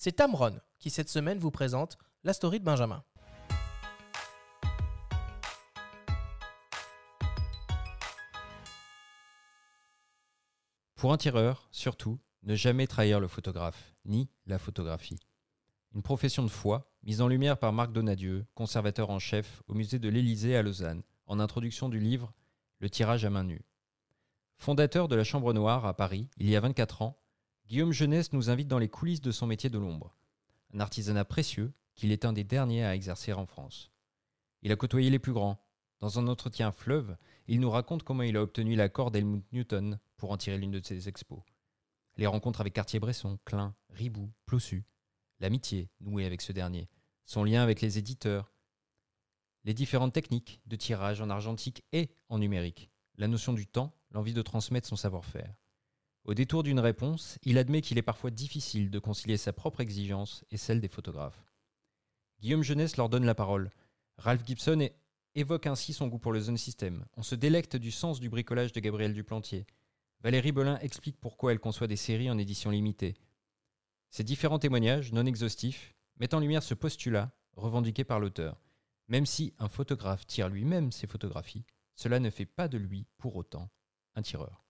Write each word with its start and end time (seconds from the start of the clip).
C'est 0.00 0.12
Tamron 0.12 0.60
qui 0.78 0.90
cette 0.90 1.08
semaine 1.08 1.40
vous 1.40 1.50
présente 1.50 1.98
la 2.22 2.32
story 2.32 2.60
de 2.60 2.64
Benjamin. 2.64 3.02
Pour 10.94 11.12
un 11.12 11.16
tireur, 11.16 11.66
surtout, 11.72 12.20
ne 12.44 12.54
jamais 12.54 12.86
trahir 12.86 13.18
le 13.18 13.26
photographe, 13.26 13.96
ni 14.04 14.30
la 14.46 14.60
photographie. 14.60 15.18
Une 15.92 16.02
profession 16.02 16.44
de 16.44 16.48
foi, 16.48 16.92
mise 17.02 17.20
en 17.20 17.26
lumière 17.26 17.58
par 17.58 17.72
Marc 17.72 17.90
Donadieu, 17.90 18.46
conservateur 18.54 19.10
en 19.10 19.18
chef 19.18 19.64
au 19.66 19.74
musée 19.74 19.98
de 19.98 20.08
l'Élysée 20.08 20.56
à 20.56 20.62
Lausanne, 20.62 21.02
en 21.26 21.40
introduction 21.40 21.88
du 21.88 21.98
livre 21.98 22.32
Le 22.78 22.88
tirage 22.88 23.24
à 23.24 23.30
main 23.30 23.42
nue. 23.42 23.64
Fondateur 24.58 25.08
de 25.08 25.16
la 25.16 25.24
Chambre 25.24 25.52
Noire 25.52 25.86
à 25.86 25.96
Paris, 25.96 26.28
il 26.36 26.48
y 26.48 26.54
a 26.54 26.60
24 26.60 27.02
ans, 27.02 27.20
Guillaume 27.68 27.92
Jeunesse 27.92 28.32
nous 28.32 28.48
invite 28.48 28.68
dans 28.68 28.78
les 28.78 28.88
coulisses 28.88 29.20
de 29.20 29.30
son 29.30 29.46
métier 29.46 29.68
de 29.68 29.78
l'ombre. 29.78 30.16
Un 30.72 30.80
artisanat 30.80 31.26
précieux 31.26 31.74
qu'il 31.96 32.12
est 32.12 32.24
un 32.24 32.32
des 32.32 32.42
derniers 32.42 32.82
à 32.82 32.94
exercer 32.94 33.34
en 33.34 33.44
France. 33.44 33.92
Il 34.62 34.72
a 34.72 34.76
côtoyé 34.76 35.10
les 35.10 35.18
plus 35.18 35.34
grands. 35.34 35.62
Dans 36.00 36.18
un 36.18 36.28
entretien 36.28 36.72
fleuve, 36.72 37.18
il 37.46 37.60
nous 37.60 37.68
raconte 37.68 38.04
comment 38.04 38.22
il 38.22 38.38
a 38.38 38.42
obtenu 38.42 38.74
l'accord 38.74 39.10
d'Helmut 39.10 39.44
Newton 39.52 39.98
pour 40.16 40.30
en 40.30 40.38
tirer 40.38 40.56
l'une 40.56 40.70
de 40.70 40.80
ses 40.82 41.08
expos. 41.10 41.42
Les 42.16 42.26
rencontres 42.26 42.62
avec 42.62 42.72
Cartier-Bresson, 42.72 43.38
Klein, 43.44 43.74
Ribou, 43.90 44.32
Plossu, 44.46 44.86
l'amitié 45.38 45.90
nouée 46.00 46.24
avec 46.24 46.40
ce 46.40 46.52
dernier, 46.52 46.88
son 47.26 47.44
lien 47.44 47.62
avec 47.62 47.82
les 47.82 47.98
éditeurs, 47.98 48.50
les 49.64 49.74
différentes 49.74 50.14
techniques 50.14 50.62
de 50.64 50.76
tirage 50.76 51.20
en 51.20 51.28
argentique 51.28 51.84
et 51.92 52.08
en 52.30 52.38
numérique, 52.38 52.90
la 53.18 53.28
notion 53.28 53.52
du 53.52 53.66
temps, 53.66 53.92
l'envie 54.12 54.32
de 54.32 54.40
transmettre 54.40 54.88
son 54.88 54.96
savoir-faire. 54.96 55.54
Au 56.28 56.34
détour 56.34 56.62
d'une 56.62 56.78
réponse, 56.78 57.38
il 57.42 57.56
admet 57.56 57.80
qu'il 57.80 57.96
est 57.96 58.02
parfois 58.02 58.30
difficile 58.30 58.90
de 58.90 58.98
concilier 58.98 59.38
sa 59.38 59.54
propre 59.54 59.80
exigence 59.80 60.44
et 60.50 60.58
celle 60.58 60.78
des 60.78 60.86
photographes. 60.86 61.42
Guillaume 62.42 62.62
Jeunesse 62.62 62.98
leur 62.98 63.08
donne 63.08 63.24
la 63.24 63.34
parole. 63.34 63.70
Ralph 64.18 64.44
Gibson 64.44 64.90
évoque 65.34 65.66
ainsi 65.66 65.94
son 65.94 66.06
goût 66.06 66.18
pour 66.18 66.32
le 66.32 66.40
zone 66.40 66.58
system. 66.58 67.06
On 67.16 67.22
se 67.22 67.34
délecte 67.34 67.76
du 67.76 67.90
sens 67.90 68.20
du 68.20 68.28
bricolage 68.28 68.74
de 68.74 68.80
Gabriel 68.80 69.14
Duplantier. 69.14 69.66
Valérie 70.20 70.52
Belin 70.52 70.78
explique 70.80 71.18
pourquoi 71.18 71.52
elle 71.52 71.60
conçoit 71.60 71.86
des 71.86 71.96
séries 71.96 72.30
en 72.30 72.36
édition 72.36 72.70
limitée. 72.70 73.14
Ces 74.10 74.22
différents 74.22 74.58
témoignages, 74.58 75.14
non 75.14 75.24
exhaustifs, 75.24 75.94
mettent 76.20 76.34
en 76.34 76.40
lumière 76.40 76.62
ce 76.62 76.74
postulat 76.74 77.32
revendiqué 77.56 78.04
par 78.04 78.20
l'auteur. 78.20 78.60
Même 79.06 79.24
si 79.24 79.54
un 79.58 79.70
photographe 79.70 80.26
tire 80.26 80.50
lui-même 80.50 80.92
ses 80.92 81.06
photographies, 81.06 81.64
cela 81.94 82.20
ne 82.20 82.28
fait 82.28 82.44
pas 82.44 82.68
de 82.68 82.76
lui, 82.76 83.06
pour 83.16 83.34
autant, 83.36 83.70
un 84.14 84.20
tireur. 84.20 84.67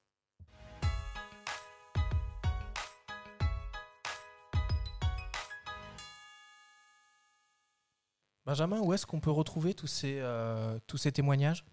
Benjamin, 8.48 8.80
où 8.80 8.94
est-ce 8.94 9.04
qu'on 9.04 9.20
peut 9.20 9.30
retrouver 9.30 9.74
tous 9.74 9.86
ces, 9.86 10.20
euh, 10.20 10.78
tous 10.86 10.96
ces 10.96 11.12
témoignages? 11.12 11.66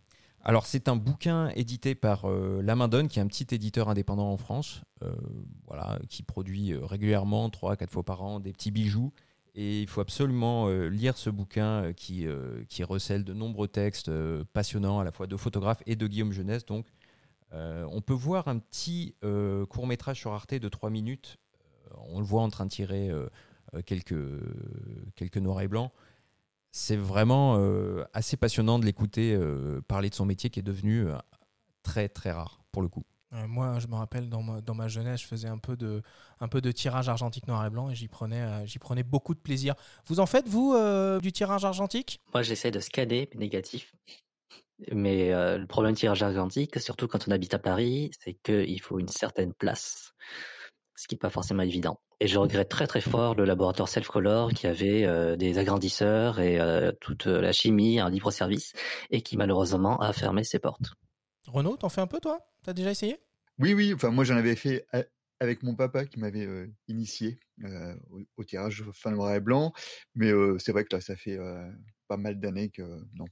Alors 0.43 0.65
c'est 0.65 0.89
un 0.89 0.97
bouquin 0.97 1.47
édité 1.55 1.95
par 1.95 2.25
euh, 2.25 2.61
La 2.61 2.75
Main 2.75 2.89
Donne, 2.89 3.07
qui 3.07 3.17
est 3.17 3.21
un 3.21 3.27
petit 3.27 3.47
éditeur 3.55 3.87
indépendant 3.87 4.29
en 4.29 4.35
France, 4.35 4.81
euh, 5.01 5.15
voilà, 5.67 5.99
qui 6.09 6.21
produit 6.21 6.73
euh, 6.73 6.85
régulièrement, 6.85 7.49
3 7.49 7.77
quatre 7.77 7.91
fois 7.91 8.03
par 8.03 8.21
an, 8.23 8.41
des 8.41 8.51
petits 8.51 8.71
bijoux. 8.71 9.13
Et 9.53 9.83
il 9.83 9.87
faut 9.87 10.01
absolument 10.01 10.67
lire 10.67 11.17
ce 11.17 11.29
bouquin 11.29 11.93
qui, 11.93 12.27
qui 12.67 12.83
recèle 12.83 13.23
de 13.23 13.33
nombreux 13.33 13.69
textes 13.69 14.11
passionnants, 14.51 14.99
à 14.99 15.05
la 15.05 15.13
fois 15.13 15.27
de 15.27 15.37
photographes 15.37 15.81
et 15.85 15.95
de 15.95 16.07
Guillaume 16.07 16.33
Jeunesse. 16.33 16.65
Donc 16.65 16.85
on 17.53 18.01
peut 18.01 18.11
voir 18.11 18.49
un 18.49 18.59
petit 18.59 19.15
court 19.69 19.87
métrage 19.87 20.19
sur 20.19 20.33
Arte 20.33 20.55
de 20.55 20.67
3 20.67 20.89
minutes. 20.89 21.37
on 22.09 22.19
le 22.19 22.25
voit 22.25 22.41
en 22.41 22.49
train 22.49 22.65
de 22.65 22.69
tirer 22.69 23.09
quelques, 23.85 24.19
quelques 25.15 25.37
noirs 25.37 25.61
et 25.61 25.69
blancs 25.69 25.93
c'est 26.75 26.97
vraiment 26.97 27.55
euh, 27.57 28.03
assez 28.13 28.35
passionnant 28.35 28.79
de 28.79 28.85
l'écouter 28.85 29.33
euh, 29.33 29.79
parler 29.87 30.09
de 30.09 30.15
son 30.15 30.25
métier 30.25 30.49
qui 30.49 30.59
est 30.59 30.63
devenu 30.63 31.07
euh, 31.07 31.15
très 31.83 32.09
très 32.09 32.33
rare 32.33 32.59
pour 32.73 32.81
le 32.81 32.89
coup. 32.89 33.05
moi, 33.31 33.79
je 33.79 33.87
me 33.87 33.95
rappelle 33.95 34.29
dans 34.29 34.43
ma, 34.43 34.59
dans 34.59 34.75
ma, 34.75 34.89
jeunesse, 34.89 35.21
je 35.21 35.25
faisais 35.25 35.47
un 35.47 35.57
peu 35.57 35.77
de, 35.77 36.01
un 36.41 36.49
peu 36.49 36.59
de 36.59 36.73
tirage 36.73 37.07
argentique 37.07 37.47
noir 37.47 37.65
et 37.65 37.69
blanc 37.69 37.89
et 37.89 37.95
j'y 37.95 38.09
prenais, 38.09 38.67
j'y 38.67 38.77
prenais 38.77 39.03
beaucoup 39.03 39.33
de 39.33 39.39
plaisir. 39.39 39.73
Vous 40.07 40.19
en 40.19 40.25
faites, 40.25 40.49
vous, 40.49 40.75
du 41.21 41.31
tirage 41.31 41.63
argentique? 41.63 42.19
Moi, 42.33 42.43
j'essaie 42.43 42.71
de 42.71 42.81
scanner, 42.81 43.29
mais 43.33 43.39
négatif. 43.39 43.95
Mais 44.91 45.31
le 45.31 45.65
problème 45.65 45.93
du 45.93 46.01
tirage 46.01 46.23
argentique, 46.23 46.77
surtout 46.81 47.07
quand 47.07 47.25
on 47.29 47.31
habite 47.31 47.53
à 47.53 47.59
Paris, 47.59 48.11
c'est 48.19 48.33
qu'il 48.33 48.81
faut 48.81 48.99
une 48.99 49.07
certaine 49.07 49.53
place 49.53 50.13
ce 50.95 51.07
qui 51.07 51.15
n'est 51.15 51.19
pas 51.19 51.29
forcément 51.29 51.63
évident. 51.63 51.99
Et 52.19 52.27
je 52.27 52.37
regrette 52.37 52.69
très 52.69 52.87
très 52.87 53.01
fort 53.01 53.35
le 53.35 53.45
laboratoire 53.45 53.89
Self-Color 53.89 54.53
qui 54.53 54.67
avait 54.67 55.05
euh, 55.05 55.35
des 55.35 55.57
agrandisseurs 55.57 56.39
et 56.39 56.59
euh, 56.59 56.91
toute 57.01 57.25
la 57.25 57.51
chimie, 57.51 57.99
un 57.99 58.09
libre 58.09 58.31
service, 58.31 58.73
et 59.11 59.21
qui 59.21 59.37
malheureusement 59.37 59.99
a 59.99 60.13
fermé 60.13 60.43
ses 60.43 60.59
portes. 60.59 60.93
Renaud, 61.47 61.77
t'en 61.77 61.89
fais 61.89 62.01
un 62.01 62.07
peu 62.07 62.19
toi? 62.19 62.39
T'as 62.63 62.73
déjà 62.73 62.91
essayé? 62.91 63.19
Oui, 63.59 63.73
oui. 63.73 63.93
Enfin, 63.93 64.09
moi 64.11 64.23
j'en 64.23 64.37
avais 64.37 64.55
fait 64.55 64.87
avec 65.39 65.63
mon 65.63 65.75
papa 65.75 66.05
qui 66.05 66.19
m'avait 66.19 66.45
euh, 66.45 66.67
initié 66.87 67.39
au, 68.37 68.43
tirage 68.43 68.83
fin 68.93 69.11
noir 69.11 69.33
et 69.35 69.41
blanc. 69.41 69.73
Mais 70.15 70.31
c'est 70.59 70.71
vrai 70.71 70.85
que 70.85 70.95
là, 70.95 71.01
ça 71.01 71.15
fait 71.15 71.37
pas 72.07 72.17
mal 72.17 72.39
d'années 72.39 72.69
que 72.69 72.81
non, 73.13 73.25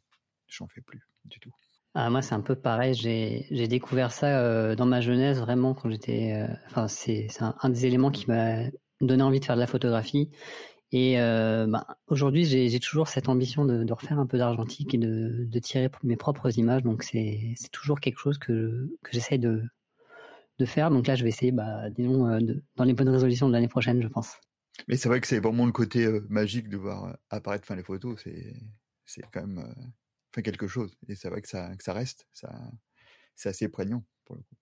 j'en 0.48 0.68
fais 0.68 0.82
plus 0.82 1.02
du 1.26 1.40
tout. 1.40 1.54
Ah, 1.96 2.10
moi, 2.10 2.24
c'est 2.24 2.34
un 2.34 2.42
peu 2.42 2.56
pareil. 2.56 2.96
J'ai 2.96 3.68
découvert 3.68 4.12
ça 4.12 4.40
euh, 4.40 4.76
dans 4.76 4.86
ma 4.88 5.00
jeunesse, 5.00 5.38
vraiment, 5.38 5.76
quand 5.76 5.90
j'étais. 5.92 6.34
Euh, 6.34 6.48
enfin, 6.66 6.88
c'est 6.88 7.28
un, 7.40 7.70
des 7.70 7.86
éléments 7.86 8.10
qui 8.10 8.26
m'a 8.28 8.64
donné 9.00 9.22
envie 9.22 9.40
de 9.40 9.46
faire 9.46 9.56
de 9.56 9.62
la 9.62 9.68
photographie. 9.68 10.32
Et 10.92 11.20
euh, 11.20 11.68
bah, 11.68 11.86
aujourd'hui, 12.08 12.46
j'ai 12.46 12.80
toujours 12.80 13.08
cette 13.08 13.30
ambition 13.30 13.66
de, 13.66 13.84
de 13.84 13.94
refaire 13.94 14.20
un 14.20 14.26
peu 14.26 14.38
d'argentique 14.38 14.94
et 14.96 14.98
de, 14.98 15.46
de, 15.48 15.60
tirer 15.60 15.90
mes 16.04 16.16
propres 16.16 16.58
images. 16.58 16.84
Donc, 16.84 17.04
c'est 17.04 17.56
toujours 17.72 18.00
quelque 18.00 18.20
chose 18.20 18.40
que, 18.40 18.90
que 19.04 19.12
j'essaye 19.12 19.40
de, 19.40 19.64
de 20.60 20.66
faire. 20.66 20.90
Donc 20.90 21.06
là, 21.08 21.16
je 21.16 21.24
vais 21.24 21.30
essayer, 21.30 21.52
bah, 21.52 21.90
disons, 21.92 22.40
dans 22.76 22.84
les 22.84 22.94
bonnes 22.94 23.10
résolutions 23.10 23.48
de 23.48 23.54
l'année 23.54 23.68
prochaine, 23.68 24.02
je 24.02 24.08
pense. 24.08 24.38
Mais 24.88 24.98
c'est 24.98 25.10
vrai 25.10 25.22
que 25.22 25.28
c'est 25.28 25.40
vraiment 25.40 25.68
le 25.68 25.72
côté 25.72 26.08
magique 26.30 26.70
de 26.70 26.78
voir 26.78 27.18
apparaître 27.30 27.68
fin 27.68 27.76
les 27.76 27.84
photos. 27.84 28.24
C'est 29.06 29.22
quand 29.32 29.46
même 29.46 29.74
fait 30.34 30.44
quelque 30.44 30.68
chose. 30.68 30.98
Et 31.08 31.16
c'est 31.16 31.30
vrai 31.30 31.42
que 31.42 31.48
ça, 31.50 31.76
que 31.78 31.84
ça 31.84 31.94
reste, 31.94 32.28
ça, 32.34 32.52
c'est 33.36 33.50
assez 33.50 33.70
prégnant 33.70 34.06
pour 34.26 34.36
le 34.38 34.44
coup. 34.44 34.56